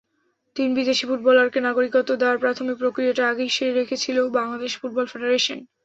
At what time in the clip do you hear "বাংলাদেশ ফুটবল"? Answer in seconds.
4.37-5.05